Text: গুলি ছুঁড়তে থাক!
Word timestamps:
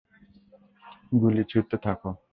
গুলি 1.13 1.43
ছুঁড়তে 1.45 1.75
থাক! 1.83 1.99